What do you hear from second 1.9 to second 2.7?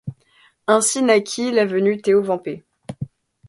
Théo Vanpé.